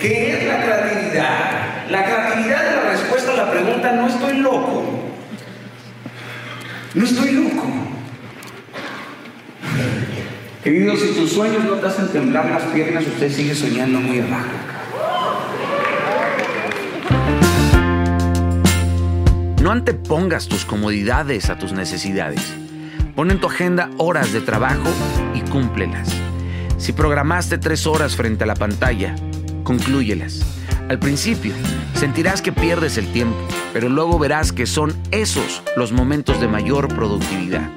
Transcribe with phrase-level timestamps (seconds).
[0.00, 1.90] ¿Qué es la creatividad?
[1.90, 4.82] La creatividad es la respuesta a la pregunta, no estoy loco.
[6.94, 7.66] No estoy loco.
[10.64, 14.48] Queridos, si tus sueños no te hacen temblar las piernas, usted sigue soñando muy abajo.
[19.62, 22.40] No antepongas tus comodidades a tus necesidades.
[23.14, 24.88] Pon en tu agenda horas de trabajo
[25.34, 26.08] y cúmplelas.
[26.78, 29.14] Si programaste tres horas frente a la pantalla,
[29.70, 30.40] conclúyelas.
[30.88, 31.54] Al principio,
[31.94, 33.38] sentirás que pierdes el tiempo,
[33.72, 37.70] pero luego verás que son esos los momentos de mayor productividad.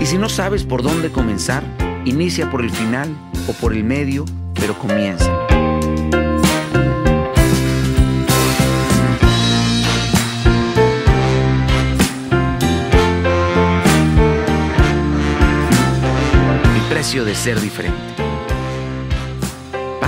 [0.00, 1.64] Y si no sabes por dónde comenzar,
[2.04, 3.14] Inicia por el final
[3.46, 4.24] o por el medio,
[4.54, 5.30] pero comienza.
[16.74, 18.29] El precio de ser diferente.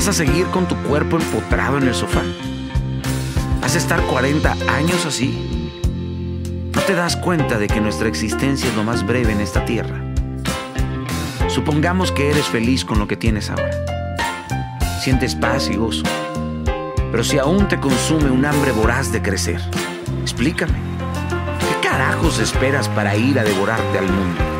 [0.04, 2.22] ¿Vas a seguir con tu cuerpo empotrado en el sofá?
[3.60, 5.70] ¿Vas a estar 40 años así?
[6.74, 10.02] ¿No te das cuenta de que nuestra existencia es lo más breve en esta tierra?
[11.46, 13.70] Supongamos que eres feliz con lo que tienes ahora.
[15.00, 16.02] Sientes paz y gozo.
[17.12, 19.60] Pero si aún te consume un hambre voraz de crecer,
[20.20, 20.74] explícame.
[21.60, 24.51] ¿Qué carajos esperas para ir a devorarte al mundo?